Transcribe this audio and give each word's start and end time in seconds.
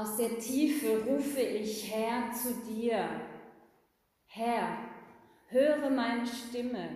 Aus 0.00 0.16
der 0.16 0.38
Tiefe 0.38 1.02
rufe 1.08 1.40
ich 1.40 1.92
Herr 1.92 2.30
zu 2.32 2.54
dir. 2.72 3.08
Herr, 4.26 4.78
höre 5.48 5.90
meine 5.90 6.24
Stimme. 6.24 6.90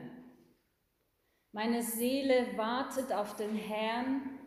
Meine 1.50 1.82
Seele 1.82 2.56
wartet 2.56 3.12
auf 3.12 3.34
den 3.34 3.56
Herrn 3.56 4.38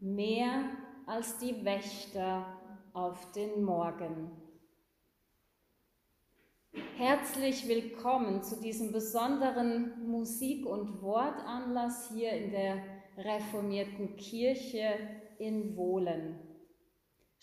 mehr 0.00 0.64
als 1.06 1.38
die 1.38 1.64
Wächter 1.64 2.44
auf 2.92 3.32
den 3.32 3.64
Morgen. 3.64 4.30
Herzlich 6.98 7.66
willkommen 7.66 8.42
zu 8.42 8.60
diesem 8.60 8.92
besonderen 8.92 10.06
Musik- 10.06 10.66
und 10.66 11.00
Wortanlass 11.00 12.12
hier 12.14 12.32
in 12.32 12.50
der 12.50 12.76
reformierten 13.16 14.16
Kirche 14.16 14.98
in 15.38 15.74
Wohlen. 15.78 16.51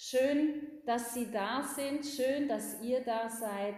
Schön, 0.01 0.61
dass 0.85 1.13
Sie 1.13 1.29
da 1.29 1.61
sind, 1.61 2.05
schön, 2.05 2.47
dass 2.47 2.81
ihr 2.81 3.03
da 3.03 3.27
seid. 3.27 3.75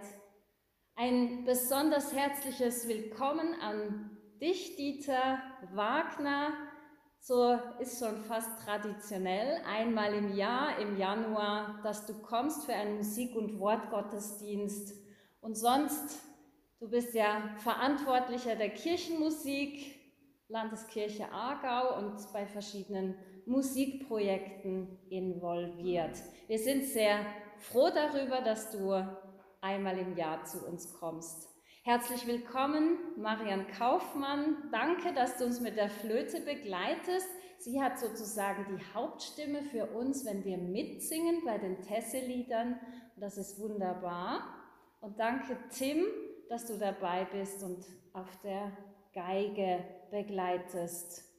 Ein 0.94 1.46
besonders 1.46 2.14
herzliches 2.14 2.88
Willkommen 2.88 3.60
an 3.60 4.20
dich, 4.40 4.76
Dieter 4.76 5.42
Wagner. 5.74 6.54
So 7.20 7.58
ist 7.80 7.98
schon 7.98 8.24
fast 8.26 8.64
traditionell, 8.64 9.64
einmal 9.66 10.14
im 10.14 10.36
Jahr, 10.36 10.78
im 10.78 10.96
Januar, 10.96 11.80
dass 11.82 12.06
du 12.06 12.14
kommst 12.22 12.66
für 12.66 12.74
einen 12.76 12.98
Musik- 12.98 13.36
und 13.36 13.60
Wortgottesdienst. 13.60 14.94
Und 15.42 15.56
sonst, 15.56 16.20
du 16.80 16.88
bist 16.88 17.16
ja 17.16 17.56
Verantwortlicher 17.64 18.56
der 18.56 18.70
Kirchenmusik, 18.70 20.00
Landeskirche 20.50 21.32
Aargau 21.32 21.98
und 21.98 22.32
bei 22.32 22.46
verschiedenen 22.46 23.16
Musikprojekten 23.52 24.98
involviert. 25.10 26.18
Wir 26.48 26.58
sind 26.58 26.86
sehr 26.86 27.26
froh 27.58 27.90
darüber, 27.94 28.42
dass 28.42 28.72
du 28.72 28.94
einmal 29.60 29.98
im 29.98 30.16
Jahr 30.16 30.46
zu 30.46 30.66
uns 30.66 30.94
kommst. 30.94 31.50
Herzlich 31.84 32.26
willkommen, 32.28 32.98
Marian 33.18 33.68
Kaufmann. 33.68 34.70
Danke, 34.72 35.14
dass 35.14 35.38
du 35.38 35.46
uns 35.46 35.60
mit 35.60 35.76
der 35.76 35.90
Flöte 35.90 36.40
begleitest. 36.40 37.28
Sie 37.58 37.82
hat 37.82 38.00
sozusagen 38.00 38.66
die 38.74 38.84
Hauptstimme 38.94 39.64
für 39.64 39.86
uns, 39.88 40.26
wenn 40.26 40.46
wir 40.46 40.58
mitsingen 40.58 41.44
bei 41.44 41.58
den 41.58 41.82
Tesseliedern. 41.82 42.80
Das 43.18 43.38
ist 43.38 43.60
wunderbar. 43.60 44.48
Und 45.02 45.20
danke, 45.20 45.58
Tim, 45.72 46.06
dass 46.48 46.66
du 46.68 46.78
dabei 46.78 47.26
bist 47.26 47.62
und 47.64 47.84
auf 48.14 48.30
der 48.44 48.72
Geige 49.14 49.84
begleitest. 50.10 51.31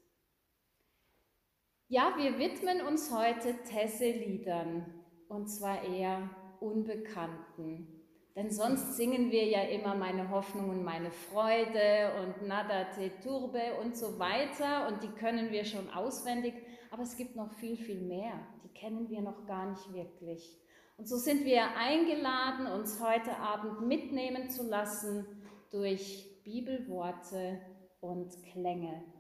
Ja, 1.93 2.15
wir 2.17 2.39
widmen 2.39 2.81
uns 2.81 3.15
heute 3.15 3.55
Tesseliedern 3.65 4.87
und 5.29 5.47
zwar 5.49 5.85
eher 5.85 6.31
Unbekannten. 6.59 7.87
Denn 8.35 8.51
sonst 8.51 8.97
singen 8.97 9.31
wir 9.31 9.45
ja 9.45 9.61
immer 9.65 9.95
meine 9.95 10.31
Hoffnung 10.31 10.71
und 10.71 10.85
meine 10.85 11.11
Freude 11.11 12.13
und 12.23 12.49
Nada 12.49 12.85
te 12.85 13.11
Turbe 13.23 13.75
und 13.83 13.95
so 13.95 14.19
weiter 14.19 14.89
und 14.89 15.03
die 15.03 15.11
können 15.11 15.51
wir 15.51 15.67
schon 15.67 15.91
auswendig, 15.91 16.55
aber 16.91 17.03
es 17.03 17.15
gibt 17.15 17.37
noch 17.37 17.53
viel, 17.53 17.77
viel 17.77 18.01
mehr, 18.01 18.41
die 18.65 18.73
kennen 18.73 19.11
wir 19.11 19.21
noch 19.21 19.45
gar 19.45 19.69
nicht 19.69 19.93
wirklich. 19.93 20.59
Und 20.97 21.07
so 21.07 21.19
sind 21.19 21.45
wir 21.45 21.77
eingeladen, 21.77 22.69
uns 22.69 23.03
heute 23.05 23.37
Abend 23.37 23.87
mitnehmen 23.87 24.49
zu 24.49 24.67
lassen 24.67 25.27
durch 25.71 26.41
Bibelworte 26.43 27.61
und 28.01 28.33
Klänge. 28.45 29.12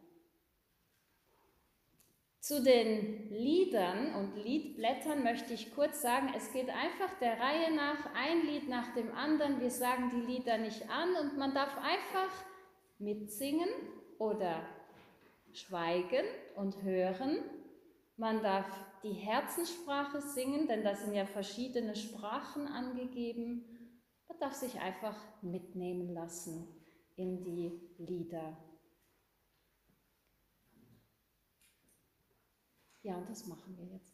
Zu 2.42 2.60
den 2.60 3.30
Liedern 3.30 4.16
und 4.16 4.34
Liedblättern 4.34 5.22
möchte 5.22 5.54
ich 5.54 5.72
kurz 5.72 6.02
sagen, 6.02 6.32
es 6.36 6.52
geht 6.52 6.70
einfach 6.70 7.16
der 7.20 7.38
Reihe 7.38 7.72
nach, 7.72 8.12
ein 8.16 8.44
Lied 8.44 8.68
nach 8.68 8.92
dem 8.94 9.14
anderen. 9.14 9.60
Wir 9.60 9.70
sagen 9.70 10.10
die 10.12 10.32
Lieder 10.32 10.58
nicht 10.58 10.90
an 10.90 11.14
und 11.22 11.38
man 11.38 11.54
darf 11.54 11.78
einfach 11.78 12.34
mitsingen 12.98 13.68
oder 14.18 14.56
schweigen 15.52 16.24
und 16.56 16.82
hören. 16.82 17.38
Man 18.16 18.42
darf 18.42 18.66
die 19.04 19.12
Herzenssprache 19.12 20.20
singen, 20.20 20.66
denn 20.66 20.82
da 20.82 20.96
sind 20.96 21.14
ja 21.14 21.26
verschiedene 21.26 21.94
Sprachen 21.94 22.66
angegeben. 22.66 23.64
Man 24.26 24.40
darf 24.40 24.54
sich 24.54 24.80
einfach 24.80 25.16
mitnehmen 25.42 26.12
lassen 26.12 26.66
in 27.14 27.44
die 27.44 27.80
Lieder. 27.98 28.56
Ja, 33.02 33.16
und 33.16 33.28
das 33.28 33.46
machen 33.46 33.76
wir 33.76 33.84
jetzt 33.87 34.11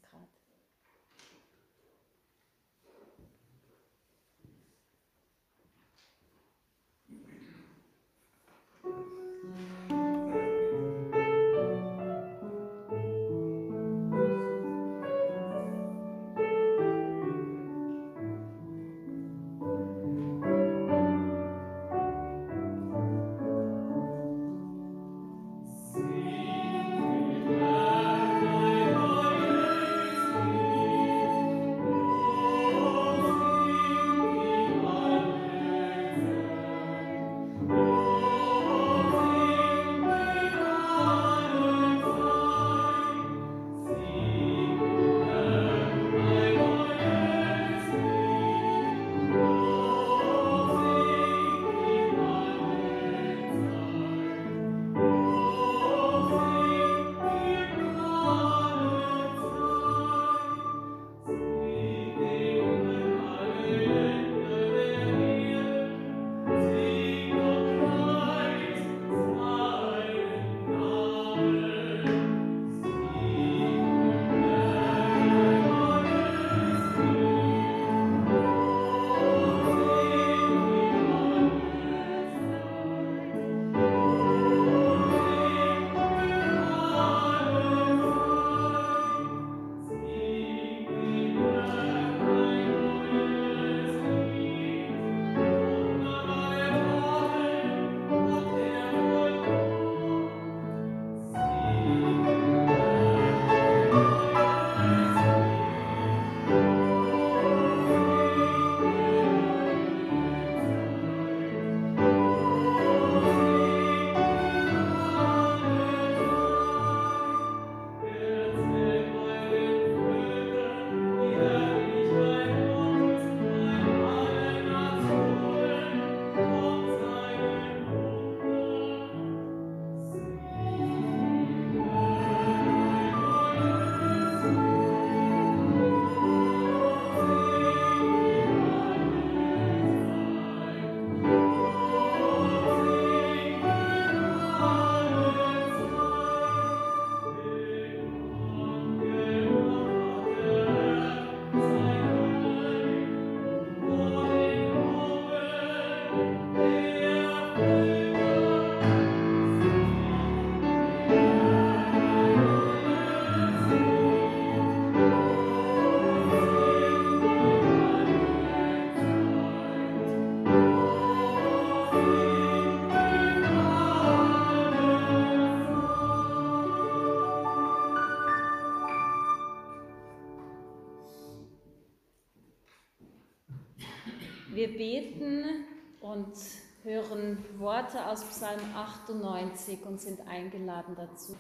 Worte 187.89 188.07
aus 188.07 188.23
Psalm 188.25 188.61
98 188.77 189.79
und 189.87 189.99
sind 189.99 190.21
eingeladen 190.29 190.95
dazu. 190.95 191.35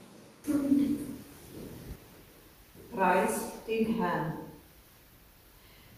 Preis 2.94 3.52
den 3.66 4.00
Herrn. 4.00 4.32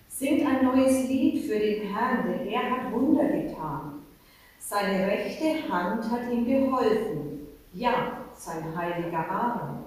Singt 0.09 0.45
ein 0.45 0.64
neues 0.64 1.07
Lied 1.07 1.45
für 1.45 1.57
den 1.57 1.95
Herrn, 1.95 2.26
denn 2.26 2.49
er 2.49 2.69
hat 2.69 2.92
Wunder 2.92 3.28
getan. 3.28 4.02
Seine 4.59 5.07
rechte 5.07 5.69
Hand 5.73 6.11
hat 6.11 6.28
ihm 6.33 6.45
geholfen, 6.45 7.47
ja, 7.73 8.19
sein 8.37 8.76
heiliger 8.76 9.30
Arm. 9.30 9.85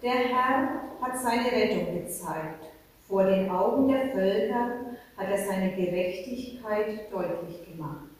Der 0.00 0.12
Herr 0.12 0.82
hat 1.00 1.20
seine 1.20 1.50
Rettung 1.50 1.94
gezeigt. 1.94 2.64
Vor 3.08 3.24
den 3.24 3.50
Augen 3.50 3.88
der 3.88 4.10
Völker 4.10 4.70
hat 5.16 5.28
er 5.28 5.38
seine 5.38 5.74
Gerechtigkeit 5.74 7.12
deutlich 7.12 7.66
gemacht. 7.72 8.17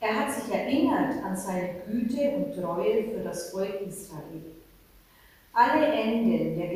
Er 0.00 0.18
hat 0.18 0.32
sich 0.32 0.52
erinnert 0.52 1.22
an 1.22 1.36
seine 1.36 1.74
Güte 1.86 2.30
und 2.30 2.54
Treue 2.54 3.04
für 3.04 3.20
das 3.22 3.50
Volk 3.50 3.82
Israel. 3.86 4.40
Alle 5.52 5.86
Enden 5.86 6.58
der, 6.58 6.68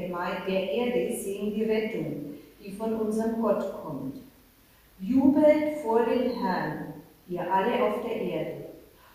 der 0.47 0.73
Erde 0.73 1.17
sehen 1.17 1.55
die 1.55 1.65
Rettung, 1.65 2.35
die 2.63 2.73
von 2.73 2.95
unserem 2.95 3.41
Gott 3.41 3.83
kommt. 3.83 4.17
Jubelt 5.01 5.79
vor 5.83 6.05
den 6.05 6.33
Herrn, 6.33 6.95
ihr 7.27 7.51
alle 7.51 7.83
auf 7.85 8.03
der 8.03 8.21
Erde. 8.21 8.65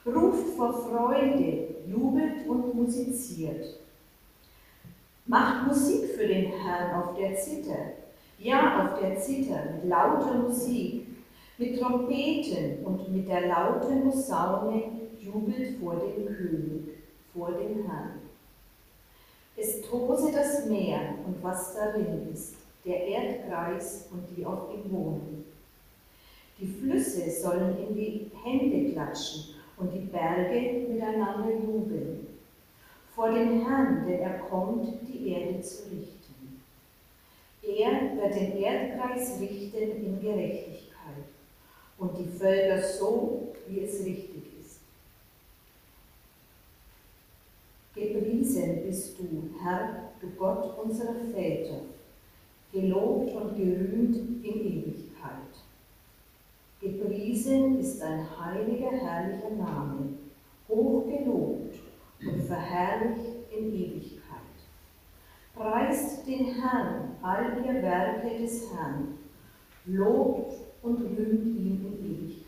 Ruft 0.08 0.56
vor 0.58 0.74
Freude, 0.74 1.68
jubelt 1.88 2.48
und 2.48 2.74
musiziert. 2.74 3.80
Macht 5.28 5.68
Musik 5.68 6.10
für 6.16 6.28
den 6.28 6.52
Herrn 6.52 7.00
auf 7.00 7.16
der 7.16 7.36
Zither. 7.36 7.94
Ja, 8.40 8.86
auf 8.86 9.00
der 9.00 9.20
Zither 9.20 9.74
mit 9.76 9.86
lauter 9.86 10.34
Musik, 10.34 11.09
mit 11.60 11.78
Trompeten 11.78 12.86
und 12.86 13.14
mit 13.14 13.28
der 13.28 13.48
lauten 13.48 14.10
Posaune 14.10 14.84
jubelt 15.20 15.78
vor 15.82 15.98
dem 15.98 16.26
König, 16.26 16.84
vor 17.34 17.52
dem 17.52 17.86
Herrn. 17.86 18.22
Es 19.58 19.82
tose 19.82 20.32
das 20.32 20.66
Meer 20.68 21.16
und 21.28 21.44
was 21.44 21.76
darin 21.76 22.30
ist, 22.34 22.56
der 22.86 23.06
Erdkreis 23.06 24.08
und 24.10 24.24
die 24.36 24.46
auf 24.46 24.70
ihm 24.74 24.90
wohnen. 24.90 25.44
Die 26.58 26.68
Flüsse 26.68 27.30
sollen 27.30 27.76
in 27.78 27.94
die 27.94 28.32
Hände 28.42 28.94
klatschen 28.94 29.56
und 29.76 29.94
die 29.94 30.08
Berge 30.08 30.88
miteinander 30.88 31.52
jubeln. 31.56 32.26
Vor 33.14 33.32
dem 33.32 33.66
Herrn, 33.66 34.08
denn 34.08 34.22
er 34.22 34.40
kommt, 34.40 34.88
die 35.06 35.30
Erde 35.30 35.60
zu 35.60 35.90
richten. 35.90 36.62
Er 37.62 38.16
wird 38.16 38.36
den 38.36 38.58
Erdkreis 38.58 39.42
richten 39.42 40.06
in 40.06 40.22
Gerechtigkeit 40.22 40.79
und 42.00 42.18
die 42.18 42.28
Völker 42.28 42.82
so, 42.82 43.54
wie 43.68 43.82
es 43.82 44.00
richtig 44.06 44.44
ist. 44.60 44.80
Gepriesen 47.94 48.84
bist 48.86 49.20
du, 49.20 49.50
Herr, 49.62 50.12
du 50.22 50.28
Gott 50.38 50.78
unserer 50.80 51.16
Väter, 51.34 51.82
gelobt 52.72 53.34
und 53.36 53.58
gerühmt 53.58 54.16
in 54.16 54.44
Ewigkeit. 54.44 55.34
Gepriesen 56.82 57.80
ist 57.80 58.02
dein 58.02 58.26
heiliger, 58.40 58.92
herrlicher 58.92 59.50
Name, 59.50 60.14
hoch 60.70 61.04
gelobt 61.08 61.76
und 62.22 62.42
verherrlicht 62.44 63.52
in 63.52 63.74
Ewigkeit. 63.74 64.20
Preist 65.54 66.26
den 66.26 66.46
Herrn, 66.46 67.18
all 67.22 67.66
ihr 67.66 67.82
Werke 67.82 68.38
des 68.40 68.72
Herrn, 68.72 69.18
lobt 69.86 70.69
und 70.82 71.02
rühmt 71.02 71.56
ihn 71.56 71.82
in 71.86 72.06
Ewigkeit. 72.06 72.39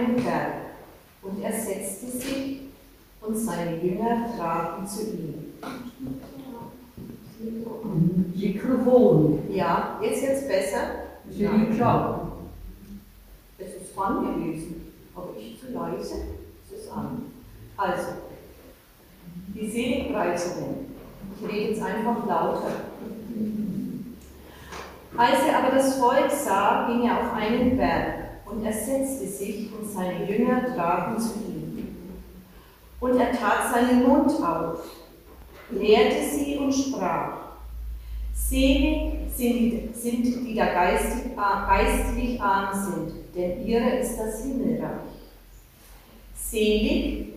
Ging 0.00 0.16
er 0.16 0.20
auf 0.20 0.24
einen 0.24 0.24
Berg 0.24 0.52
und 1.22 1.42
er 1.42 1.52
setzte 1.52 2.06
sich 2.06 2.60
und 3.20 3.36
seine 3.36 3.76
Jünger 3.76 4.26
traten 4.36 4.86
zu 4.86 5.02
ihm. 5.02 5.52
Mikrofon. 8.34 9.42
Ja, 9.50 9.98
jetzt 10.02 10.22
wird's 10.22 10.48
besser. 10.48 10.82
Ist 11.28 11.38
ja 11.38 11.52
nicht 11.52 11.76
klar. 11.76 12.32
Es 13.58 13.82
ist 13.82 13.96
dran 13.96 14.34
gewesen, 14.34 14.92
aber 15.14 15.28
ich 15.38 15.60
zu 15.60 15.72
leise. 15.72 16.14
Es 16.66 16.80
ist 16.80 16.90
an. 16.92 17.26
Also, 17.76 18.08
die 19.48 19.70
Seligpreisungen. 19.70 20.90
Ich 21.38 21.48
rede 21.48 21.70
jetzt 21.70 21.82
einfach 21.82 22.26
lauter. 22.26 22.72
Als 25.16 25.38
er 25.46 25.58
aber 25.58 25.76
das 25.76 25.98
Volk 25.98 26.30
sah, 26.30 26.86
ging 26.88 27.06
er 27.06 27.18
auf 27.18 27.34
einen 27.34 27.76
Berg 27.76 28.20
und 28.50 28.64
er 28.64 28.72
setzte 28.72 29.26
sich 29.26 29.68
und 29.72 29.88
seine 29.88 30.24
Jünger 30.24 30.74
traten 30.74 31.18
zu 31.18 31.34
ihm. 31.46 31.96
Und 32.98 33.18
er 33.18 33.32
tat 33.32 33.72
seinen 33.72 34.06
Mund 34.06 34.30
auf, 34.42 34.80
lehrte 35.70 36.22
sie 36.28 36.58
und 36.58 36.72
sprach, 36.72 37.38
Selig 38.34 39.30
sind 39.36 39.54
die, 39.54 39.90
sind 39.92 40.24
die 40.24 40.54
da 40.54 40.66
geistig, 40.66 41.36
geistlich 41.36 42.40
arm 42.70 42.84
sind, 42.84 43.12
denn 43.34 43.66
ihrer 43.66 43.98
ist 43.98 44.18
das 44.18 44.42
Himmelreich. 44.44 45.10
Selig 46.34 47.34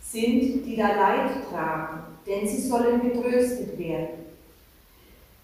sind 0.00 0.64
die 0.64 0.76
da 0.76 0.88
Leid 0.88 1.30
tragen, 1.50 2.02
denn 2.26 2.46
sie 2.46 2.60
sollen 2.60 3.00
getröstet 3.02 3.78
werden. 3.78 4.24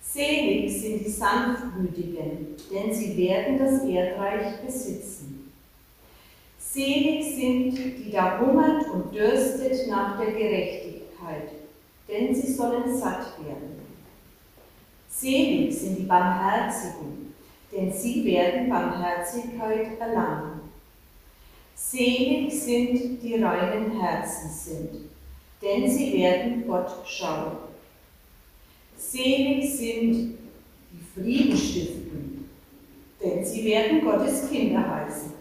Selig 0.01 0.81
sind 0.81 1.07
die 1.07 1.11
Sanftmütigen, 1.11 2.57
denn 2.73 2.93
sie 2.93 3.17
werden 3.17 3.59
das 3.59 3.85
Erdreich 3.85 4.61
besitzen. 4.65 5.53
Selig 6.59 7.37
sind 7.37 7.77
die 7.77 8.11
da 8.11 8.41
hungert 8.41 8.89
und 8.93 9.15
dürstet 9.15 9.89
nach 9.89 10.19
der 10.19 10.33
Gerechtigkeit, 10.33 11.51
denn 12.09 12.35
sie 12.35 12.53
sollen 12.53 12.97
satt 12.97 13.39
werden. 13.45 13.81
Selig 15.09 15.77
sind 15.79 15.99
die 15.99 16.05
Barmherzigen, 16.05 17.30
denn 17.73 17.93
sie 17.93 18.25
werden 18.25 18.69
Barmherzigkeit 18.69 19.99
erlangen. 19.99 20.61
Selig 21.75 22.53
sind 22.53 23.23
die 23.23 23.43
reinen 23.43 24.01
Herzen 24.01 24.51
sind, 24.51 25.11
denn 25.63 25.89
sie 25.91 26.13
werden 26.15 26.67
Gott 26.67 26.91
schauen. 27.07 27.57
Selig 28.97 29.77
sind 29.77 30.39
die 30.93 31.21
Frieden 31.21 31.57
stiften, 31.57 32.51
denn 33.23 33.45
sie 33.45 33.65
werden 33.65 34.05
Gottes 34.05 34.51
Kinder 34.51 34.87
heißen. 34.89 35.33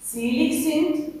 Selig 0.00 0.64
sind, 0.64 1.12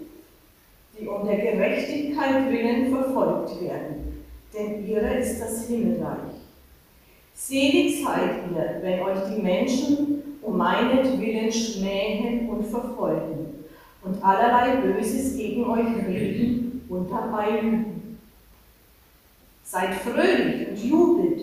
die 0.98 1.08
um 1.08 1.26
der 1.26 1.38
Gerechtigkeit 1.38 2.50
willen 2.52 2.90
verfolgt 2.94 3.60
werden, 3.60 4.24
denn 4.54 4.86
ihrer 4.86 5.18
ist 5.18 5.40
das 5.40 5.66
Himmelreich. 5.66 6.35
Selig 7.38 8.02
seid 8.02 8.50
ihr, 8.50 8.78
wenn 8.80 9.02
euch 9.02 9.18
die 9.30 9.42
Menschen 9.42 10.38
um 10.40 10.56
meinetwillen 10.56 11.52
schmähen 11.52 12.48
und 12.48 12.66
verfolgen 12.66 13.64
und 14.02 14.24
allerlei 14.24 14.76
Böses 14.76 15.36
gegen 15.36 15.64
euch 15.66 16.06
reden 16.08 16.84
und 16.88 17.10
dabei 17.10 17.60
lügen. 17.60 18.18
Seid 19.62 19.96
fröhlich 19.96 20.68
und 20.68 20.82
jubelt, 20.82 21.40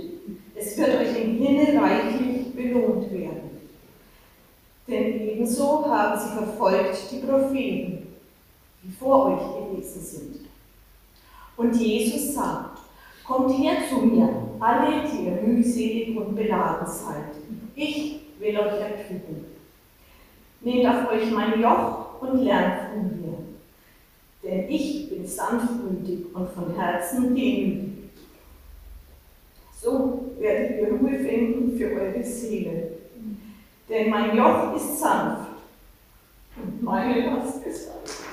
es 0.55 0.77
wird 0.77 0.99
euch 0.99 1.21
im 1.21 1.37
Himmel 1.37 1.77
reichlich 1.77 2.55
belohnt 2.55 3.11
werden. 3.11 3.51
Denn 4.87 5.21
ebenso 5.21 5.85
haben 5.85 6.19
sie 6.19 6.35
verfolgt 6.35 7.11
die 7.11 7.19
Propheten, 7.19 8.07
die 8.81 8.91
vor 8.91 9.25
euch 9.27 9.71
gewesen 9.71 10.01
sind. 10.01 10.39
Und 11.55 11.75
Jesus 11.75 12.33
sagt, 12.33 12.72
kommt 13.25 13.57
her 13.57 13.77
zu 13.89 14.05
mir, 14.05 14.29
alle, 14.59 15.03
die 15.07 15.25
ihr 15.25 15.41
mühselig 15.41 16.15
und 16.15 16.35
beladen 16.35 16.87
seid. 16.87 17.35
Ich 17.75 18.21
will 18.39 18.57
euch 18.57 18.79
erquicken. 18.79 19.45
Nehmt 20.61 20.87
auf 20.87 21.11
euch 21.11 21.31
mein 21.31 21.59
Joch 21.61 22.21
und 22.21 22.43
lernt 22.43 22.91
von 22.91 23.21
mir. 23.21 23.37
Denn 24.43 24.69
ich 24.69 25.09
bin 25.09 25.25
sanftmütig 25.25 26.25
und 26.33 26.49
von 26.49 26.75
Herzen 26.75 27.35
demütig. 27.35 27.93
So 29.81 30.31
werdet 30.39 30.79
ihr 30.79 30.93
Ruhe 30.93 31.19
finden 31.19 31.77
für 31.77 31.91
eure 31.91 32.23
Seele. 32.23 32.91
Denn 33.89 34.09
mein 34.09 34.35
Joch 34.35 34.75
ist 34.75 34.99
sanft 34.99 35.51
und 36.55 36.83
meine 36.83 37.25
Last 37.25 37.65
ist 37.65 37.87
leicht. 37.87 38.32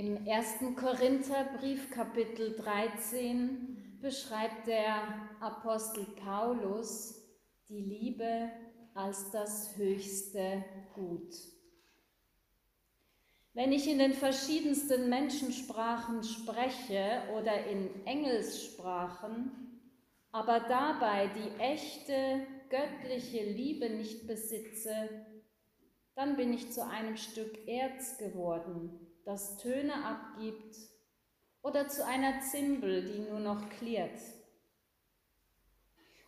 Im 0.00 0.26
1. 0.26 0.76
Korintherbrief 0.76 1.90
Kapitel 1.90 2.56
13 2.56 3.98
beschreibt 4.00 4.66
der 4.66 5.28
Apostel 5.40 6.06
Paulus 6.24 7.22
die 7.68 7.82
Liebe 7.82 8.50
als 8.94 9.30
das 9.30 9.76
höchste 9.76 10.64
Gut. 10.94 11.34
Wenn 13.52 13.72
ich 13.72 13.90
in 13.90 13.98
den 13.98 14.14
verschiedensten 14.14 15.10
Menschensprachen 15.10 16.22
spreche 16.22 17.24
oder 17.36 17.66
in 17.66 17.90
Engelssprachen, 18.06 19.82
aber 20.32 20.60
dabei 20.60 21.26
die 21.26 21.60
echte 21.62 22.46
göttliche 22.70 23.44
Liebe 23.44 23.90
nicht 23.90 24.26
besitze, 24.26 25.26
dann 26.14 26.36
bin 26.36 26.54
ich 26.54 26.72
zu 26.72 26.86
einem 26.86 27.18
Stück 27.18 27.68
Erz 27.68 28.16
geworden, 28.16 29.09
das 29.24 29.56
Töne 29.58 29.94
abgibt, 30.04 30.76
oder 31.62 31.88
zu 31.88 32.04
einer 32.06 32.40
Zimbel, 32.40 33.04
die 33.04 33.30
nur 33.30 33.40
noch 33.40 33.68
klirrt. 33.68 34.20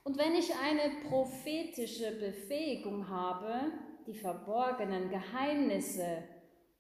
Und 0.05 0.19
wenn 0.19 0.35
ich 0.35 0.55
eine 0.57 1.09
prophetische 1.09 2.13
Befähigung 2.19 3.09
habe, 3.09 3.73
die 4.07 4.15
verborgenen 4.15 5.11
Geheimnisse 5.11 6.25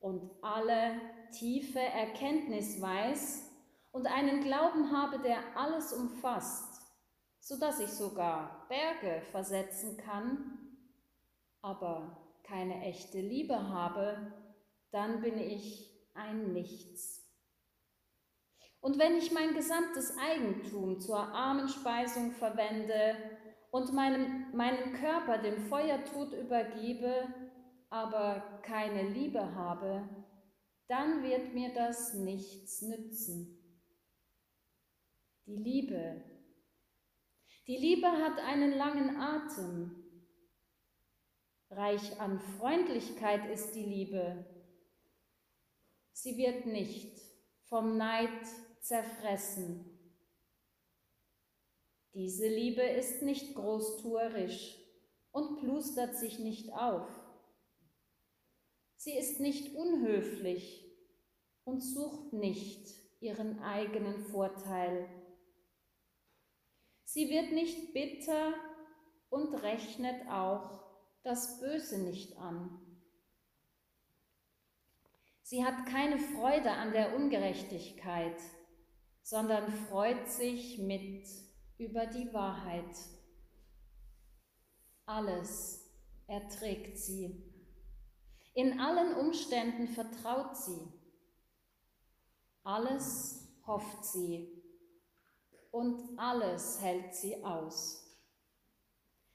und 0.00 0.28
alle 0.42 1.00
tiefe 1.30 1.78
Erkenntnis 1.78 2.80
weiß 2.80 3.48
und 3.92 4.06
einen 4.06 4.42
Glauben 4.42 4.90
habe, 4.90 5.20
der 5.20 5.38
alles 5.56 5.92
umfasst, 5.92 6.82
so 7.38 7.58
dass 7.58 7.80
ich 7.80 7.90
sogar 7.90 8.66
Berge 8.68 9.22
versetzen 9.30 9.96
kann, 9.96 10.58
aber 11.60 12.16
keine 12.42 12.82
echte 12.82 13.20
Liebe 13.20 13.68
habe, 13.68 14.32
dann 14.90 15.20
bin 15.20 15.38
ich 15.38 15.91
ein 16.14 16.52
Nichts. 16.52 17.22
Und 18.80 18.98
wenn 18.98 19.16
ich 19.16 19.32
mein 19.32 19.54
gesamtes 19.54 20.16
Eigentum 20.18 21.00
zur 21.00 21.18
Armenspeisung 21.18 22.32
verwende 22.32 23.16
und 23.70 23.92
meinen, 23.92 24.54
meinen 24.56 24.94
Körper 24.94 25.38
dem 25.38 25.68
Feuertod 25.68 26.32
übergebe, 26.32 27.32
aber 27.90 28.60
keine 28.62 29.08
Liebe 29.08 29.54
habe, 29.54 30.08
dann 30.88 31.22
wird 31.22 31.54
mir 31.54 31.72
das 31.72 32.14
nichts 32.14 32.82
nützen. 32.82 33.58
Die 35.46 35.56
Liebe. 35.56 36.24
Die 37.68 37.76
Liebe 37.76 38.08
hat 38.08 38.38
einen 38.40 38.72
langen 38.72 39.16
Atem. 39.16 40.04
Reich 41.70 42.20
an 42.20 42.40
Freundlichkeit 42.40 43.48
ist 43.50 43.74
die 43.74 43.84
Liebe. 43.84 44.51
Sie 46.12 46.36
wird 46.36 46.66
nicht 46.66 47.20
vom 47.64 47.96
Neid 47.96 48.46
zerfressen. 48.80 49.92
Diese 52.14 52.46
Liebe 52.46 52.82
ist 52.82 53.22
nicht 53.22 53.54
großtuerisch 53.54 54.78
und 55.30 55.60
plustert 55.60 56.16
sich 56.16 56.38
nicht 56.38 56.72
auf. 56.74 57.08
Sie 58.96 59.16
ist 59.16 59.40
nicht 59.40 59.74
unhöflich 59.74 60.84
und 61.64 61.80
sucht 61.80 62.34
nicht 62.34 62.92
ihren 63.20 63.60
eigenen 63.60 64.24
Vorteil. 64.26 65.08
Sie 67.04 67.30
wird 67.30 67.52
nicht 67.52 67.94
bitter 67.94 68.54
und 69.30 69.54
rechnet 69.62 70.28
auch 70.28 70.82
das 71.22 71.60
Böse 71.60 71.98
nicht 71.98 72.36
an. 72.36 72.81
Sie 75.52 75.62
hat 75.62 75.84
keine 75.84 76.18
Freude 76.18 76.70
an 76.70 76.92
der 76.92 77.14
Ungerechtigkeit, 77.14 78.40
sondern 79.20 79.70
freut 79.70 80.26
sich 80.26 80.78
mit 80.78 81.28
über 81.76 82.06
die 82.06 82.32
Wahrheit. 82.32 82.96
Alles 85.04 85.92
erträgt 86.26 86.96
sie. 86.96 87.44
In 88.54 88.80
allen 88.80 89.14
Umständen 89.14 89.88
vertraut 89.88 90.56
sie. 90.56 90.90
Alles 92.62 93.46
hofft 93.66 94.06
sie 94.06 94.64
und 95.70 96.18
alles 96.18 96.80
hält 96.80 97.14
sie 97.14 97.44
aus. 97.44 98.10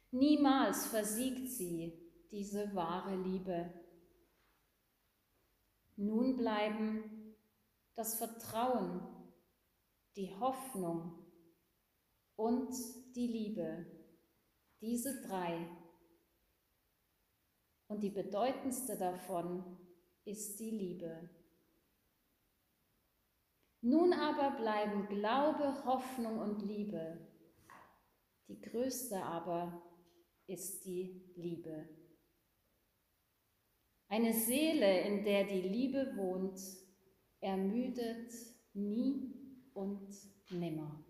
Niemals 0.10 0.88
versiegt 0.88 1.52
sie 1.52 1.94
diese 2.32 2.74
wahre 2.74 3.16
Liebe. 3.18 3.72
Nun 5.98 6.38
bleiben 6.38 7.36
das 7.96 8.16
Vertrauen 8.20 9.02
die 10.16 10.34
Hoffnung 10.36 11.26
und 12.36 12.70
die 13.16 13.28
Liebe. 13.28 13.86
Diese 14.80 15.22
drei. 15.24 15.68
Und 17.88 18.04
die 18.04 18.12
bedeutendste 18.12 18.96
davon 18.98 19.64
ist 20.24 20.60
die 20.60 20.70
Liebe. 20.70 21.30
Nun 23.82 24.14
aber 24.14 24.52
bleiben 24.52 25.08
Glaube, 25.08 25.84
Hoffnung 25.86 26.40
und 26.40 26.62
Liebe. 26.62 27.18
Die 28.48 28.62
größte 28.62 29.24
aber 29.24 29.82
ist 30.46 30.86
die 30.86 31.34
Liebe. 31.36 31.97
Eine 34.10 34.34
Seele, 34.34 35.02
in 35.02 35.24
der 35.26 35.44
die 35.44 35.62
Liebe 35.62 36.14
wohnt, 36.16 36.60
ermüdet 37.42 38.34
nie 38.74 39.34
und 39.74 40.10
nimmer. 40.50 41.04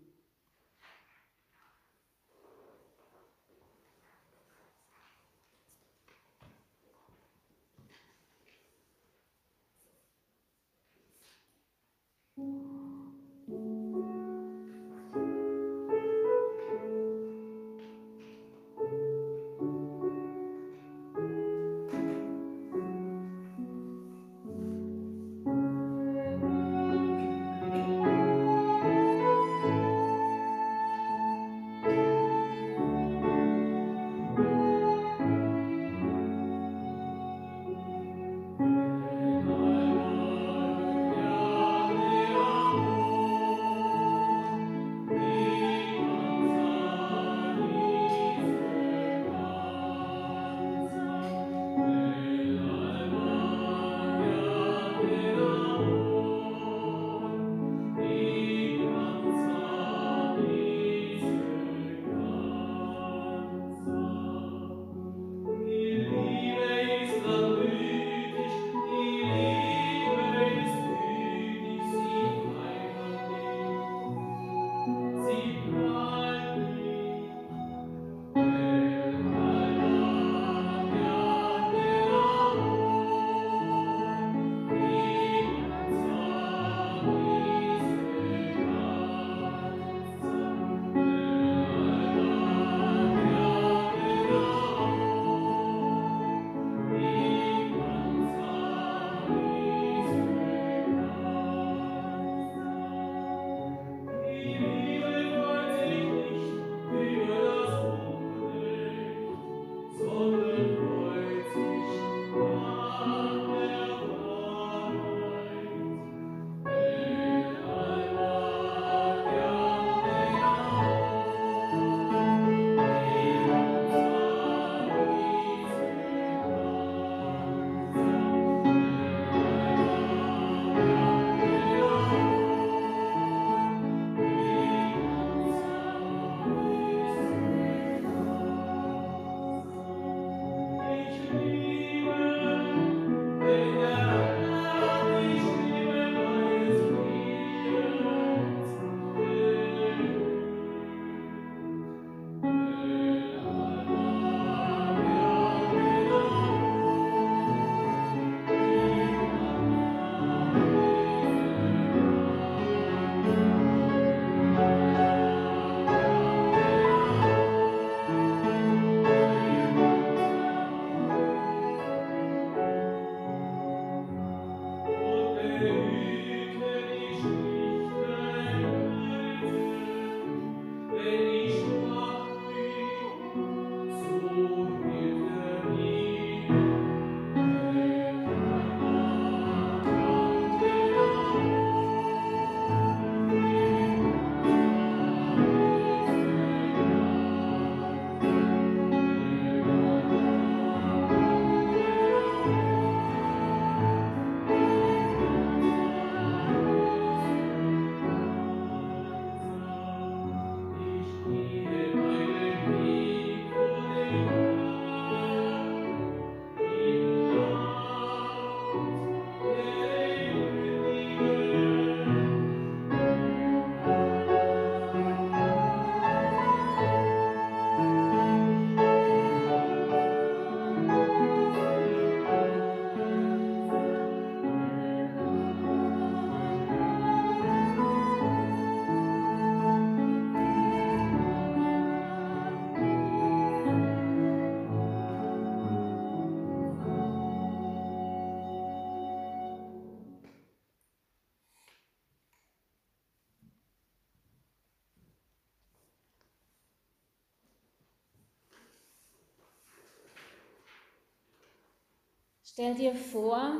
Stell 262.58 262.74
dir 262.74 262.96
vor, 262.96 263.54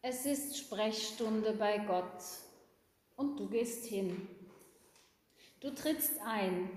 es 0.00 0.24
ist 0.24 0.56
Sprechstunde 0.56 1.52
bei 1.52 1.76
Gott 1.76 2.22
und 3.16 3.38
du 3.38 3.50
gehst 3.50 3.84
hin. 3.84 4.26
Du 5.60 5.74
trittst 5.74 6.18
ein. 6.22 6.70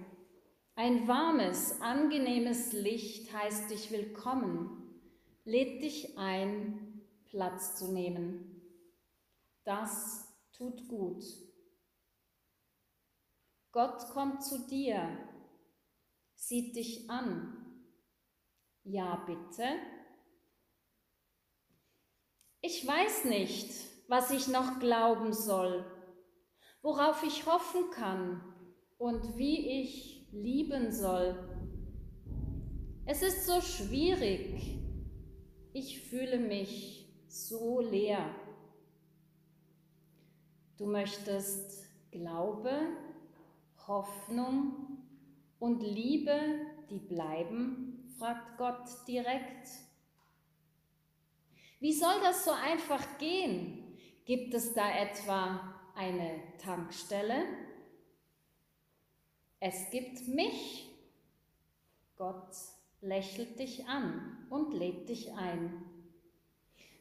Ein 0.75 1.07
warmes, 1.07 1.79
angenehmes 1.79 2.73
Licht 2.73 3.31
heißt 3.31 3.69
dich 3.69 3.91
willkommen, 3.91 4.99
lädt 5.45 5.81
dich 5.81 6.17
ein, 6.17 7.01
Platz 7.23 7.77
zu 7.77 7.93
nehmen. 7.93 8.62
Das 9.63 10.27
tut 10.51 10.86
gut. 10.89 11.23
Gott 13.71 14.10
kommt 14.10 14.43
zu 14.43 14.67
dir, 14.67 15.17
sieht 16.36 16.75
dich 16.75 17.10
an. 17.10 17.86
Ja, 18.83 19.23
bitte. 19.25 19.96
Ich 22.61 22.87
weiß 22.87 23.25
nicht, 23.25 23.69
was 24.07 24.31
ich 24.31 24.47
noch 24.47 24.79
glauben 24.79 25.31
soll, 25.31 25.85
worauf 26.81 27.23
ich 27.23 27.45
hoffen 27.45 27.91
kann 27.91 28.41
und 28.97 29.37
wie 29.37 29.81
ich 29.81 30.27
lieben 30.31 30.91
soll. 30.91 31.37
Es 33.05 33.21
ist 33.21 33.45
so 33.45 33.61
schwierig. 33.61 34.79
Ich 35.71 36.01
fühle 36.09 36.39
mich 36.39 37.07
so 37.27 37.79
leer. 37.79 38.33
Du 40.77 40.87
möchtest 40.87 41.85
Glaube, 42.11 42.71
Hoffnung 43.87 44.97
und 45.59 45.81
Liebe, 45.81 46.39
die 46.89 46.99
bleiben, 46.99 48.13
fragt 48.17 48.57
Gott 48.57 49.07
direkt. 49.07 49.67
Wie 51.79 51.93
soll 51.93 52.19
das 52.21 52.43
so 52.43 52.51
einfach 52.51 53.17
gehen? 53.19 53.97
Gibt 54.25 54.53
es 54.53 54.73
da 54.73 54.89
etwa 54.89 55.75
eine 55.95 56.41
Tankstelle? 56.57 57.45
Es 59.59 59.89
gibt 59.91 60.27
mich. 60.27 60.89
Gott 62.15 62.55
lächelt 63.01 63.59
dich 63.59 63.87
an 63.87 64.47
und 64.49 64.73
lädt 64.73 65.07
dich 65.09 65.33
ein. 65.33 65.83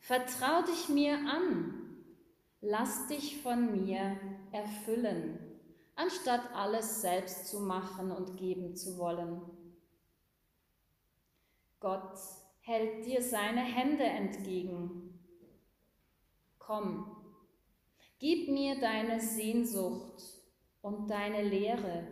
Vertrau 0.00 0.62
dich 0.62 0.88
mir 0.88 1.14
an, 1.14 2.04
lass 2.60 3.08
dich 3.08 3.42
von 3.42 3.72
mir 3.72 4.16
erfüllen, 4.52 5.38
anstatt 5.96 6.52
alles 6.54 7.00
selbst 7.00 7.48
zu 7.48 7.60
machen 7.60 8.12
und 8.12 8.36
geben 8.36 8.76
zu 8.76 8.98
wollen. 8.98 9.40
Gott 11.80 12.16
hält 12.66 13.06
dir 13.06 13.22
seine 13.22 13.60
Hände 13.60 14.02
entgegen. 14.02 15.20
Komm, 16.58 17.16
gib 18.18 18.48
mir 18.48 18.80
deine 18.80 19.20
Sehnsucht 19.20 20.20
und 20.82 21.08
deine 21.08 21.42
Lehre. 21.44 22.08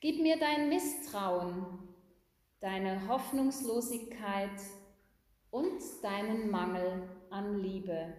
Gib 0.00 0.20
mir 0.20 0.38
dein 0.38 0.68
Misstrauen, 0.68 1.88
deine 2.60 3.08
Hoffnungslosigkeit 3.08 4.60
und 5.50 5.80
deinen 6.02 6.50
Mangel 6.50 7.08
an 7.30 7.60
Liebe. 7.60 8.14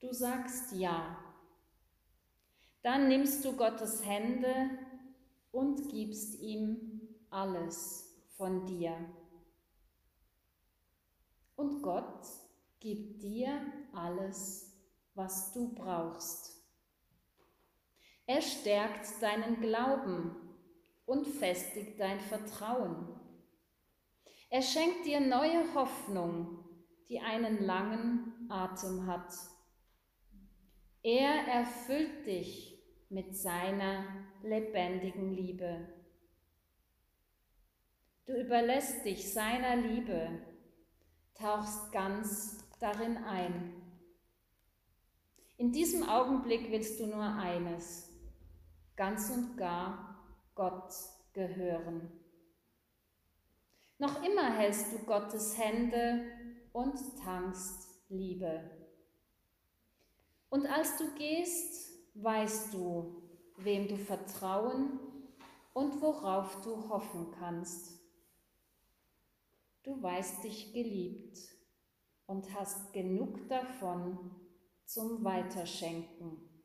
Du 0.00 0.14
sagst 0.14 0.72
ja. 0.72 1.18
Dann 2.80 3.08
nimmst 3.08 3.44
du 3.44 3.54
Gottes 3.54 4.02
Hände 4.06 4.70
und 5.52 5.90
gibst 5.90 6.40
ihm 6.40 6.95
alles 7.30 8.14
von 8.36 8.66
dir. 8.66 8.96
Und 11.56 11.82
Gott 11.82 12.26
gibt 12.80 13.22
dir 13.22 13.60
alles, 13.92 14.72
was 15.14 15.52
du 15.52 15.74
brauchst. 15.74 16.56
Er 18.26 18.42
stärkt 18.42 19.22
deinen 19.22 19.60
Glauben 19.60 20.36
und 21.06 21.26
festigt 21.26 21.98
dein 21.98 22.20
Vertrauen. 22.20 23.08
Er 24.50 24.62
schenkt 24.62 25.06
dir 25.06 25.20
neue 25.20 25.74
Hoffnung, 25.74 26.64
die 27.08 27.20
einen 27.20 27.64
langen 27.64 28.46
Atem 28.48 29.06
hat. 29.06 29.32
Er 31.02 31.46
erfüllt 31.46 32.26
dich 32.26 32.82
mit 33.08 33.36
seiner 33.36 34.04
lebendigen 34.42 35.32
Liebe. 35.32 35.95
Du 38.26 38.32
überlässt 38.32 39.04
dich 39.04 39.32
seiner 39.32 39.76
Liebe, 39.76 40.40
tauchst 41.34 41.92
ganz 41.92 42.58
darin 42.80 43.18
ein. 43.18 43.80
In 45.58 45.70
diesem 45.70 46.02
Augenblick 46.02 46.72
willst 46.72 46.98
du 46.98 47.06
nur 47.06 47.22
eines, 47.22 48.10
ganz 48.96 49.30
und 49.30 49.56
gar 49.56 50.26
Gott 50.56 50.92
gehören. 51.34 52.10
Noch 53.98 54.24
immer 54.24 54.52
hältst 54.52 54.92
du 54.92 54.98
Gottes 55.06 55.56
Hände 55.56 56.24
und 56.72 56.98
tankst 57.22 58.08
Liebe. 58.08 58.68
Und 60.48 60.66
als 60.66 60.98
du 60.98 61.14
gehst, 61.14 61.92
weißt 62.14 62.74
du, 62.74 63.22
wem 63.58 63.86
du 63.86 63.96
vertrauen 63.96 64.98
und 65.74 66.02
worauf 66.02 66.60
du 66.62 66.88
hoffen 66.88 67.30
kannst. 67.30 67.95
Du 69.86 70.02
weißt 70.02 70.42
dich 70.42 70.72
geliebt 70.72 71.38
und 72.26 72.52
hast 72.52 72.92
genug 72.92 73.48
davon 73.48 74.34
zum 74.84 75.22
Weiterschenken. 75.22 76.55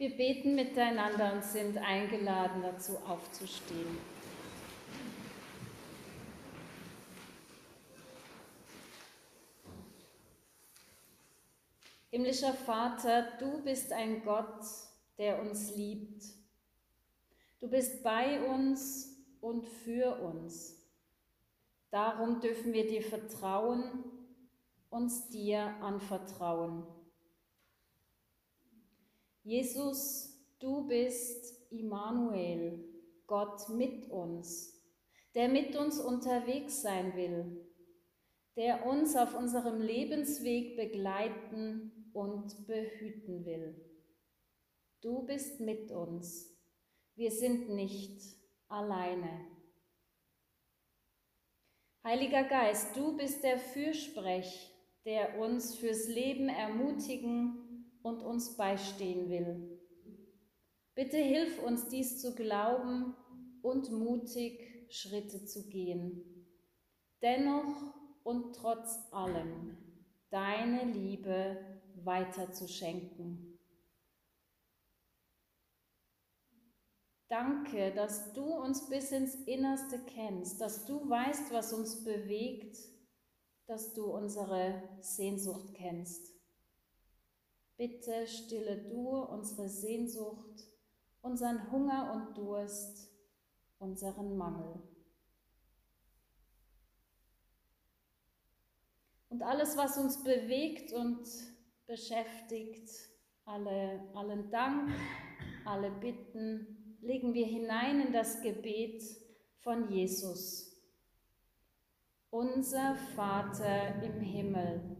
Wir 0.00 0.16
beten 0.16 0.54
miteinander 0.54 1.34
und 1.34 1.44
sind 1.44 1.76
eingeladen 1.76 2.62
dazu 2.62 2.96
aufzustehen. 3.06 3.98
Himmlischer 12.10 12.54
Vater, 12.54 13.32
du 13.38 13.62
bist 13.62 13.92
ein 13.92 14.24
Gott, 14.24 14.64
der 15.18 15.38
uns 15.42 15.76
liebt. 15.76 16.24
Du 17.58 17.68
bist 17.68 18.02
bei 18.02 18.42
uns 18.42 19.22
und 19.42 19.66
für 19.66 20.18
uns. 20.18 20.82
Darum 21.90 22.40
dürfen 22.40 22.72
wir 22.72 22.86
dir 22.86 23.02
vertrauen, 23.02 24.02
uns 24.88 25.28
dir 25.28 25.60
anvertrauen. 25.82 26.86
Jesus, 29.42 30.38
du 30.58 30.86
bist 30.86 31.70
Immanuel, 31.70 32.84
Gott 33.26 33.70
mit 33.70 34.10
uns, 34.10 34.78
der 35.34 35.48
mit 35.48 35.76
uns 35.76 35.98
unterwegs 35.98 36.82
sein 36.82 37.16
will, 37.16 37.66
der 38.56 38.84
uns 38.84 39.16
auf 39.16 39.34
unserem 39.34 39.80
Lebensweg 39.80 40.76
begleiten 40.76 42.10
und 42.12 42.66
behüten 42.66 43.46
will. 43.46 43.80
Du 45.00 45.24
bist 45.24 45.60
mit 45.60 45.90
uns. 45.90 46.54
Wir 47.14 47.30
sind 47.30 47.70
nicht 47.70 48.20
alleine. 48.68 49.46
Heiliger 52.04 52.44
Geist, 52.44 52.94
du 52.94 53.16
bist 53.16 53.42
der 53.42 53.58
Fürsprech, 53.58 54.70
der 55.06 55.38
uns 55.38 55.76
fürs 55.76 56.08
Leben 56.08 56.50
ermutigen 56.50 57.59
und 58.02 58.22
uns 58.22 58.56
beistehen 58.56 59.28
will. 59.28 59.80
Bitte 60.94 61.16
hilf 61.16 61.62
uns 61.62 61.88
dies 61.88 62.20
zu 62.20 62.34
glauben 62.34 63.14
und 63.62 63.90
mutig 63.90 64.86
Schritte 64.90 65.44
zu 65.44 65.68
gehen. 65.68 66.46
Dennoch 67.22 67.94
und 68.24 68.54
trotz 68.56 68.98
allem 69.12 69.76
deine 70.30 70.84
Liebe 70.84 71.80
weiterzuschenken. 72.04 73.58
Danke, 77.28 77.92
dass 77.94 78.32
du 78.32 78.42
uns 78.42 78.88
bis 78.88 79.12
ins 79.12 79.36
Innerste 79.46 80.00
kennst, 80.04 80.60
dass 80.60 80.84
du 80.84 81.08
weißt, 81.08 81.52
was 81.52 81.72
uns 81.72 82.02
bewegt, 82.02 82.76
dass 83.66 83.94
du 83.94 84.06
unsere 84.06 84.82
Sehnsucht 85.00 85.74
kennst. 85.74 86.29
Bitte 87.80 88.26
stille 88.26 88.76
du 88.90 89.08
unsere 89.08 89.66
Sehnsucht, 89.66 90.68
unseren 91.22 91.72
Hunger 91.72 92.12
und 92.12 92.36
Durst, 92.36 93.10
unseren 93.78 94.36
Mangel. 94.36 94.82
Und 99.30 99.42
alles, 99.42 99.78
was 99.78 99.96
uns 99.96 100.22
bewegt 100.22 100.92
und 100.92 101.26
beschäftigt, 101.86 102.90
alle, 103.46 104.06
allen 104.12 104.50
Dank, 104.50 104.92
alle 105.64 105.90
Bitten, 105.90 106.98
legen 107.00 107.32
wir 107.32 107.46
hinein 107.46 108.08
in 108.08 108.12
das 108.12 108.42
Gebet 108.42 109.02
von 109.60 109.90
Jesus. 109.90 110.78
Unser 112.28 112.94
Vater 113.16 114.02
im 114.02 114.20
Himmel 114.20 114.99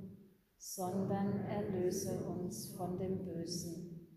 sondern 0.63 1.43
erlöse 1.45 2.23
uns 2.23 2.75
von 2.77 2.95
dem 2.99 3.25
Bösen. 3.25 4.07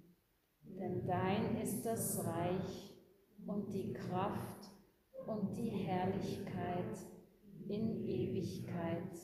Denn 0.63 1.07
dein 1.07 1.57
ist 1.57 1.87
das 1.87 2.23
Reich 2.23 3.01
und 3.47 3.73
die 3.73 3.95
Kraft 3.95 4.69
und 5.27 5.57
die 5.57 5.71
Herrlichkeit 5.71 6.99
in 7.67 8.05
Ewigkeit. 8.05 9.19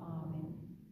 Amen. 0.00 0.88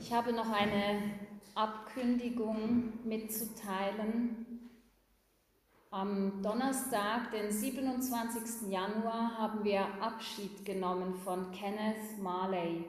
Ich 0.00 0.12
habe 0.12 0.32
noch 0.32 0.50
eine 0.50 1.28
Abkündigung 1.54 2.92
mitzuteilen. 3.04 4.47
Am 5.90 6.42
Donnerstag, 6.42 7.30
den 7.30 7.50
27. 7.50 8.70
Januar, 8.70 9.38
haben 9.38 9.64
wir 9.64 9.86
Abschied 10.02 10.66
genommen 10.66 11.14
von 11.14 11.50
Kenneth 11.50 12.18
Marley. 12.20 12.84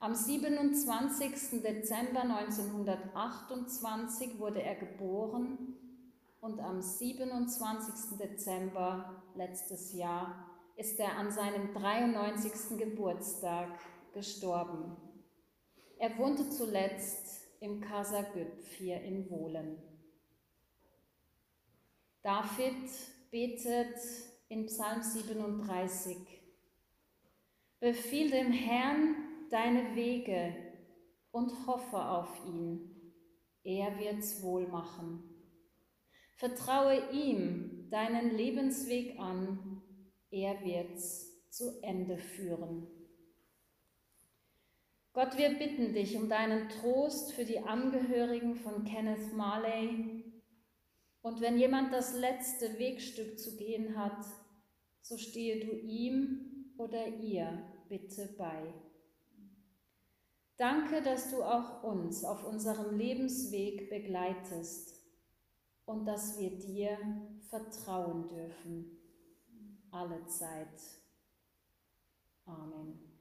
Am 0.00 0.14
27. 0.14 1.62
Dezember 1.62 2.22
1928 2.22 4.38
wurde 4.38 4.62
er 4.62 4.76
geboren 4.76 5.76
und 6.40 6.60
am 6.60 6.80
27. 6.80 8.16
Dezember 8.18 9.22
letztes 9.34 9.92
Jahr 9.92 10.46
ist 10.76 10.98
er 10.98 11.18
an 11.18 11.30
seinem 11.30 11.74
93. 11.74 12.78
Geburtstag 12.78 13.68
gestorben. 14.14 14.96
Er 15.98 16.16
wohnte 16.16 16.48
zuletzt 16.48 17.48
im 17.60 17.82
Casa 17.82 18.22
Güpf 18.22 18.66
hier 18.78 19.02
in 19.02 19.28
Wohlen. 19.28 19.91
David 22.22 22.88
betet 23.32 23.96
in 24.48 24.66
Psalm 24.66 25.02
37, 25.02 26.16
Befiehl 27.80 28.30
dem 28.30 28.52
Herrn 28.52 29.16
deine 29.50 29.96
Wege 29.96 30.54
und 31.32 31.66
hoffe 31.66 31.96
auf 31.96 32.28
ihn, 32.46 33.12
er 33.64 33.98
wird's 33.98 34.40
wohl 34.40 34.68
machen. 34.68 35.24
Vertraue 36.36 37.10
ihm 37.10 37.88
deinen 37.90 38.36
Lebensweg 38.36 39.18
an, 39.18 39.82
er 40.30 40.62
wird's 40.64 41.50
zu 41.50 41.82
Ende 41.82 42.18
führen. 42.18 42.86
Gott, 45.12 45.36
wir 45.36 45.58
bitten 45.58 45.92
dich 45.92 46.16
um 46.16 46.28
deinen 46.28 46.68
Trost 46.68 47.32
für 47.32 47.44
die 47.44 47.58
Angehörigen 47.58 48.54
von 48.54 48.84
Kenneth 48.84 49.32
Marley 49.32 50.21
und 51.22 51.40
wenn 51.40 51.58
jemand 51.58 51.92
das 51.92 52.14
letzte 52.14 52.78
Wegstück 52.78 53.38
zu 53.38 53.56
gehen 53.56 53.96
hat, 53.96 54.24
so 55.00 55.16
stehe 55.16 55.64
du 55.64 55.72
ihm 55.72 56.72
oder 56.76 57.06
ihr 57.06 57.64
bitte 57.88 58.34
bei. 58.36 58.74
Danke, 60.56 61.02
dass 61.02 61.30
du 61.30 61.42
auch 61.42 61.82
uns 61.82 62.24
auf 62.24 62.44
unserem 62.44 62.96
Lebensweg 62.96 63.88
begleitest 63.88 65.00
und 65.86 66.06
dass 66.06 66.38
wir 66.38 66.50
dir 66.58 66.98
vertrauen 67.48 68.28
dürfen, 68.28 68.98
alle 69.90 70.24
Zeit. 70.26 70.80
Amen. 72.44 73.11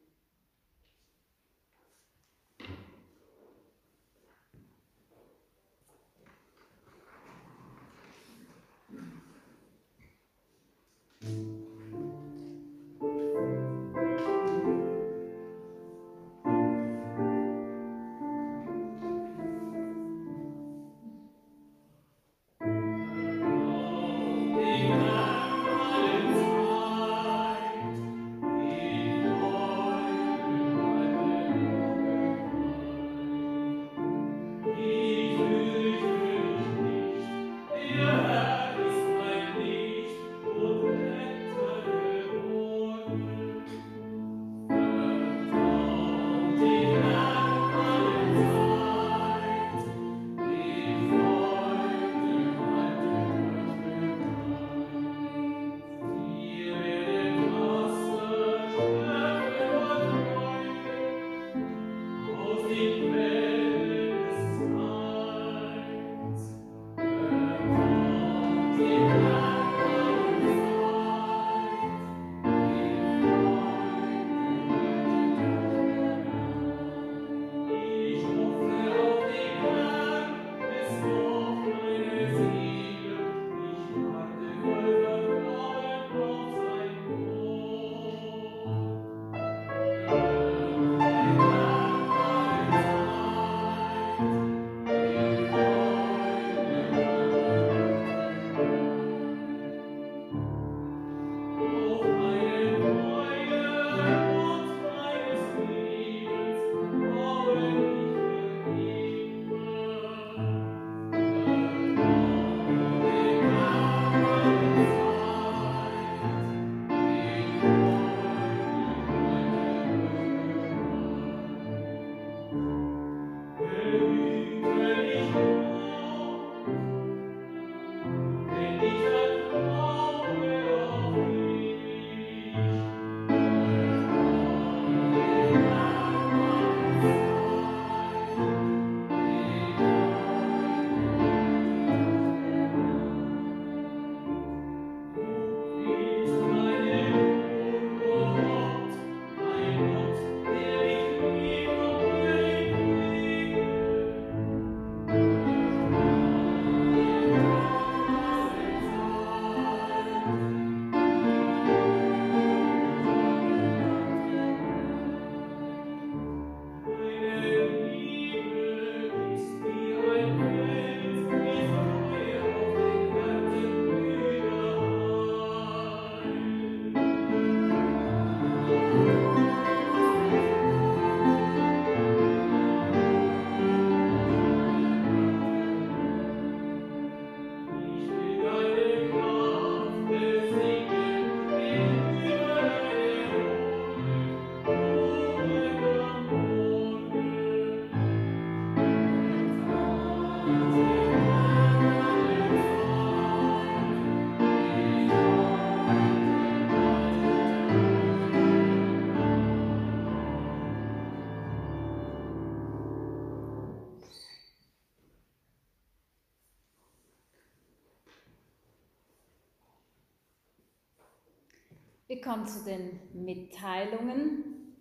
Kommen 222.19 222.47
zu 222.47 222.65
den 222.65 222.99
Mitteilungen. 223.13 224.75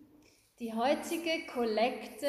Die 0.59 0.75
heutige 0.75 1.47
Kollekte 1.53 2.27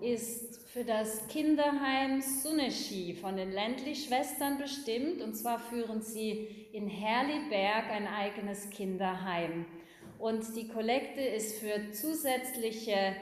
ist 0.00 0.68
für 0.68 0.84
das 0.84 1.26
Kinderheim 1.28 2.20
Sunneski 2.20 3.14
von 3.14 3.36
den 3.36 3.50
Ländlich-Schwestern 3.50 4.58
bestimmt. 4.58 5.22
Und 5.22 5.34
zwar 5.34 5.58
führen 5.58 6.02
sie 6.02 6.68
in 6.72 6.88
Herliberg 6.88 7.90
ein 7.90 8.06
eigenes 8.06 8.68
Kinderheim. 8.70 9.64
Und 10.18 10.54
die 10.56 10.68
Kollekte 10.68 11.20
ist 11.20 11.58
für 11.58 11.92
zusätzliche 11.92 13.16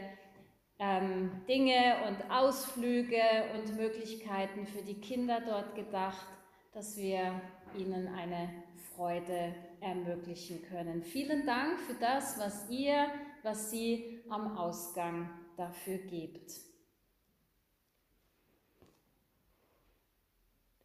ähm, 0.78 1.30
Dinge 1.48 1.96
und 2.09 2.30
Ausflüge 2.30 3.20
und 3.55 3.76
Möglichkeiten 3.76 4.66
für 4.66 4.82
die 4.82 5.00
Kinder 5.00 5.40
dort 5.46 5.74
gedacht, 5.74 6.26
dass 6.72 6.96
wir 6.96 7.40
ihnen 7.78 8.09
eine 8.09 8.63
Freude 8.95 9.55
ermöglichen 9.80 10.62
können. 10.62 11.03
Vielen 11.03 11.47
Dank 11.47 11.78
für 11.80 11.95
das, 11.95 12.38
was 12.38 12.68
ihr, 12.70 13.07
was 13.42 13.70
Sie 13.70 14.22
am 14.28 14.57
Ausgang 14.57 15.30
dafür 15.57 15.99
gebt. 15.99 16.53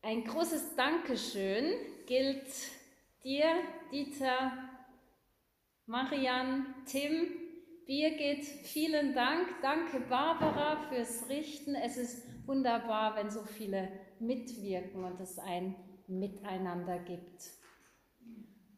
Ein 0.01 0.23
großes 0.23 0.75
Dankeschön 0.75 1.73
gilt 2.05 2.47
dir, 3.23 3.45
Dieter, 3.91 4.53
Marian, 5.85 6.65
Tim, 6.85 7.27
Birgit, 7.85 8.45
vielen 8.45 9.13
Dank. 9.13 9.47
Danke, 9.61 9.99
Barbara, 9.99 10.77
fürs 10.89 11.27
Richten. 11.27 11.75
Es 11.75 11.97
ist 11.97 12.47
wunderbar, 12.47 13.15
wenn 13.15 13.29
so 13.29 13.43
viele 13.43 13.89
mitwirken 14.19 15.03
und 15.03 15.19
es 15.19 15.39
ein 15.39 15.75
Miteinander 16.07 16.99
gibt. 16.99 17.58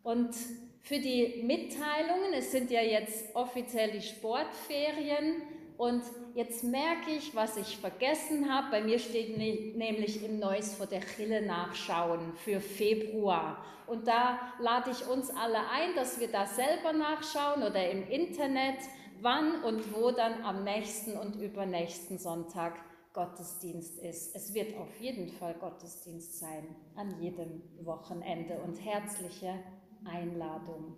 Und 0.04 0.36
für 0.82 1.00
die 1.00 1.44
Mitteilungen, 1.44 2.34
es 2.34 2.52
sind 2.52 2.72
ja 2.72 2.82
jetzt 2.82 3.36
offiziell 3.36 3.92
die 3.92 4.02
Sportferien 4.02 5.44
und 5.78 6.04
jetzt 6.36 6.64
merke 6.64 7.12
ich, 7.12 7.36
was 7.36 7.58
ich 7.58 7.78
vergessen 7.78 8.54
habe. 8.54 8.68
Bei 8.72 8.82
mir 8.82 9.00
steht 9.00 9.38
nämlich 9.38 10.24
im 10.24 10.40
Neues 10.40 10.76
vor 10.76 10.86
der 10.86 11.02
Chille 11.02 11.46
nachschauen 11.46 12.34
für 12.36 12.60
Februar. 12.60 13.64
Und 13.88 14.08
da 14.08 14.40
lade 14.60 14.92
ich 14.92 15.08
uns 15.08 15.30
alle 15.30 15.60
ein, 15.70 15.96
dass 15.96 16.20
wir 16.20 16.32
da 16.32 16.46
selber 16.46 16.94
nachschauen 16.94 17.64
oder 17.64 17.90
im 17.90 18.08
Internet, 18.08 18.78
wann 19.22 19.64
und 19.64 19.94
wo 19.94 20.12
dann 20.12 20.44
am 20.44 20.64
nächsten 20.64 21.18
und 21.18 21.36
übernächsten 21.36 22.18
Sonntag 22.18 22.74
Gottesdienst 23.14 24.00
ist. 24.00 24.36
Es 24.36 24.54
wird 24.54 24.78
auf 24.78 25.00
jeden 25.00 25.28
Fall 25.28 25.56
Gottesdienst 25.56 26.40
sein 26.40 26.76
an 26.96 27.22
jedem 27.22 27.62
Wochenende 27.84 28.60
und 28.60 28.78
herzliche 28.78 29.60
Einladung. 30.06 30.98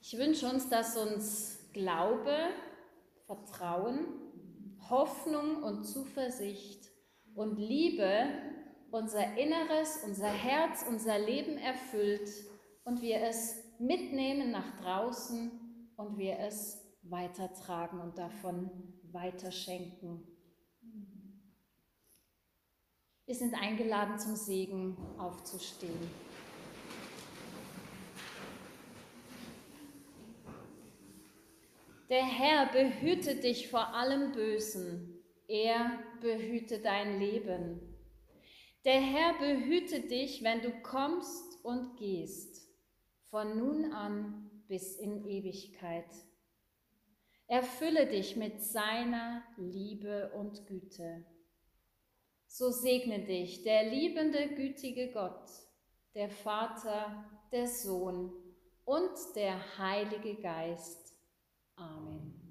Ich 0.00 0.16
wünsche 0.18 0.48
uns, 0.48 0.68
dass 0.68 0.96
uns 0.96 1.70
Glaube, 1.72 2.36
Vertrauen, 3.26 4.06
Hoffnung 4.90 5.62
und 5.62 5.84
Zuversicht 5.84 6.90
und 7.34 7.56
Liebe 7.58 8.26
unser 8.90 9.38
Inneres, 9.38 10.02
unser 10.04 10.28
Herz, 10.28 10.84
unser 10.88 11.18
Leben 11.18 11.56
erfüllt 11.56 12.28
und 12.84 13.00
wir 13.00 13.22
es 13.22 13.56
mitnehmen 13.78 14.50
nach 14.50 14.76
draußen 14.82 15.50
und 15.96 16.18
wir 16.18 16.38
es 16.40 16.78
weitertragen 17.02 18.00
und 18.00 18.18
davon 18.18 18.70
weiterschenken. 19.10 20.26
Wir 23.24 23.34
sind 23.34 23.54
eingeladen 23.54 24.18
zum 24.18 24.36
Segen 24.36 24.96
aufzustehen. 25.16 26.10
Der 32.12 32.26
Herr 32.26 32.66
behüte 32.70 33.36
dich 33.36 33.70
vor 33.70 33.94
allem 33.94 34.32
Bösen, 34.32 35.24
er 35.48 35.98
behüte 36.20 36.78
dein 36.78 37.18
Leben. 37.18 37.80
Der 38.84 39.00
Herr 39.00 39.38
behüte 39.38 40.00
dich, 40.00 40.44
wenn 40.44 40.60
du 40.60 40.72
kommst 40.82 41.64
und 41.64 41.96
gehst, 41.96 42.68
von 43.30 43.56
nun 43.56 43.94
an 43.94 44.50
bis 44.68 44.96
in 44.96 45.24
Ewigkeit. 45.24 46.12
Erfülle 47.46 48.06
dich 48.06 48.36
mit 48.36 48.60
seiner 48.60 49.42
Liebe 49.56 50.32
und 50.34 50.66
Güte. 50.66 51.24
So 52.46 52.68
segne 52.72 53.24
dich 53.24 53.62
der 53.62 53.84
liebende, 53.88 54.48
gütige 54.48 55.12
Gott, 55.12 55.48
der 56.14 56.28
Vater, 56.28 57.24
der 57.52 57.68
Sohn 57.68 58.34
und 58.84 59.16
der 59.34 59.78
Heilige 59.78 60.34
Geist 60.42 61.01
Amen. 61.82 62.41